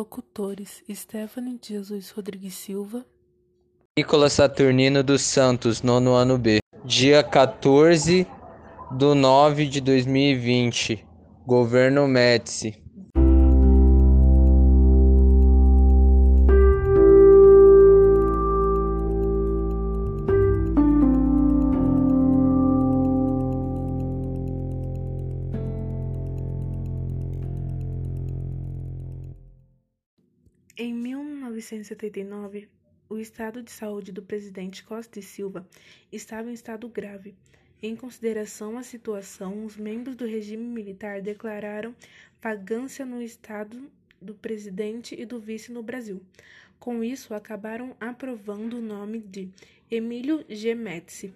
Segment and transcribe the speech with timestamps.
[0.00, 3.04] Locutores: Stephanie Jesus Rodrigues Silva.
[3.98, 6.58] Nicolas Saturnino dos Santos, nono ano B.
[6.86, 8.26] Dia 14
[8.92, 11.06] do 9 de 2020.
[11.46, 12.82] Governo Médici.
[31.60, 32.68] 1979,
[33.06, 35.68] o estado de saúde do presidente Costa e Silva
[36.10, 37.34] estava em estado grave.
[37.82, 41.94] Em consideração à situação, os membros do regime militar declararam
[42.40, 46.22] vagância no estado do presidente e do vice no Brasil.
[46.78, 49.50] Com isso, acabaram aprovando o nome de
[49.90, 50.74] Emílio G.
[50.74, 51.34] Médici.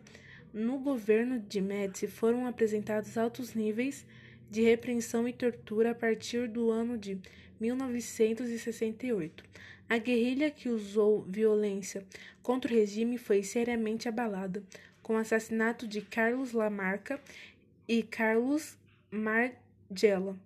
[0.54, 4.06] No governo de Médici foram apresentados altos níveis
[4.50, 7.18] de repreensão e tortura a partir do ano de
[7.60, 9.44] 1968.
[9.88, 12.04] A guerrilha que usou violência
[12.42, 14.62] contra o regime foi seriamente abalada,
[15.02, 17.20] com o assassinato de Carlos Lamarca
[17.86, 18.78] e Carlos
[19.10, 20.38] Margella,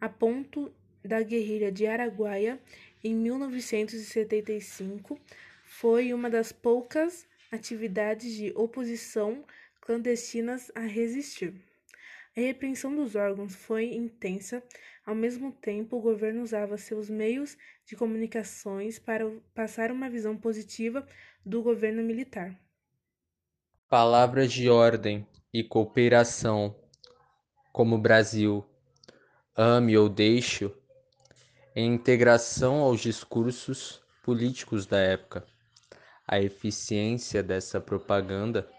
[0.00, 0.72] a ponto
[1.04, 2.60] da guerrilha de Araguaia,
[3.02, 5.18] em 1975,
[5.64, 9.42] foi uma das poucas atividades de oposição
[9.80, 11.54] clandestinas a resistir.
[12.36, 14.62] A repreensão dos órgãos foi intensa,
[15.04, 21.04] ao mesmo tempo, o governo usava seus meios de comunicações para passar uma visão positiva
[21.44, 22.56] do governo militar.
[23.88, 26.76] Palavras de ordem e cooperação,
[27.72, 28.64] como Brasil,
[29.56, 30.72] ame ou deixe,
[31.74, 35.44] em integração aos discursos políticos da época.
[36.26, 38.70] A eficiência dessa propaganda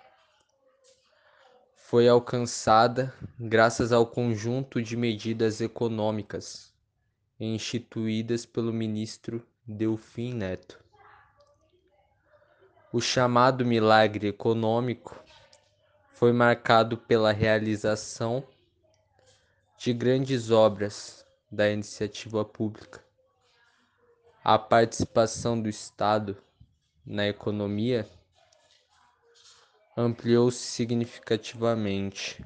[1.92, 6.74] foi alcançada graças ao conjunto de medidas econômicas
[7.38, 10.80] instituídas pelo ministro Delfim Neto.
[12.94, 15.22] O chamado milagre econômico
[16.14, 18.42] foi marcado pela realização
[19.78, 23.04] de grandes obras da iniciativa pública.
[24.42, 26.38] A participação do Estado
[27.06, 28.10] na economia
[29.96, 32.44] ampliou-se significativamente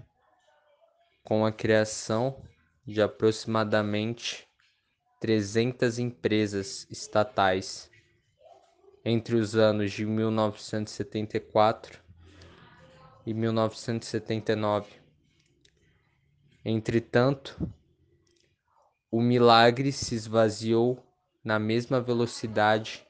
[1.23, 2.41] com a criação
[2.85, 4.47] de aproximadamente
[5.19, 7.89] 300 empresas estatais
[9.03, 12.03] entre os anos de 1974
[13.25, 14.88] e 1979.
[16.63, 17.57] Entretanto,
[19.12, 21.03] o milagre se esvaziou
[21.44, 23.06] na mesma velocidade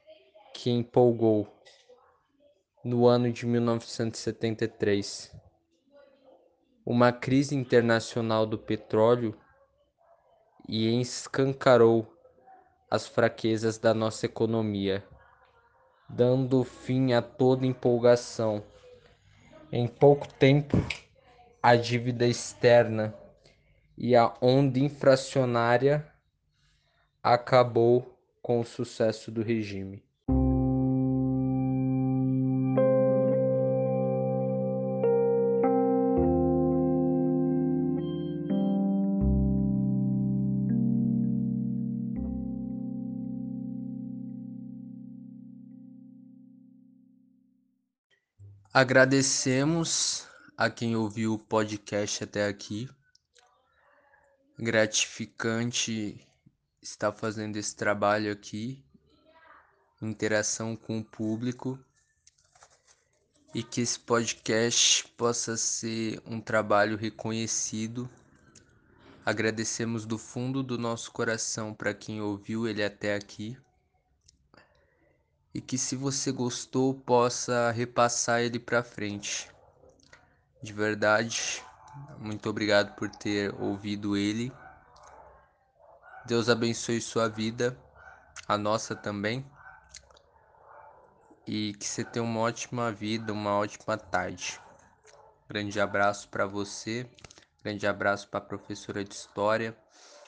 [0.54, 1.55] que empolgou
[2.86, 5.36] no ano de 1973.
[6.86, 9.36] Uma crise internacional do petróleo
[10.70, 12.08] e escancarou
[12.90, 15.04] as fraquezas da nossa economia,
[16.08, 18.64] dando fim a toda empolgação.
[19.72, 20.78] Em pouco tempo,
[21.64, 23.16] a dívida externa
[23.98, 26.08] e a onda inflacionária
[27.24, 30.06] acabou com o sucesso do regime.
[48.78, 50.28] Agradecemos
[50.58, 52.90] a quem ouviu o podcast até aqui.
[54.60, 56.28] Gratificante
[56.82, 58.84] estar fazendo esse trabalho aqui,
[60.02, 61.80] interação com o público
[63.54, 68.10] e que esse podcast possa ser um trabalho reconhecido.
[69.26, 73.58] Agradecemos do fundo do nosso coração para quem ouviu ele até aqui
[75.56, 79.50] e que se você gostou possa repassar ele para frente.
[80.62, 81.64] De verdade,
[82.20, 84.52] muito obrigado por ter ouvido ele.
[86.26, 87.78] Deus abençoe sua vida,
[88.46, 89.46] a nossa também.
[91.48, 94.60] E que você tenha uma ótima vida, uma ótima tarde.
[95.48, 97.10] Grande abraço para você,
[97.64, 99.74] grande abraço para a professora de história.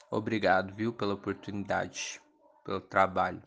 [0.09, 2.21] Obrigado, viu, pela oportunidade,
[2.63, 3.41] pelo trabalho.